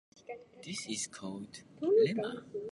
This 0.63 0.87
is 0.89 1.05
called 1.05 1.61
Euclid's 1.79 2.17
lemma. 2.19 2.43